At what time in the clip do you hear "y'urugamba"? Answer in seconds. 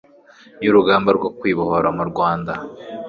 0.63-1.09